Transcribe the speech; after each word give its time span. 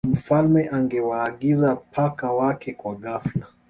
mfalme 0.07 0.69
angewaagiza 0.69 1.75
paka 1.75 2.31
Wake 2.33 2.73
kwa 2.73 2.95
ghafla 2.95 3.47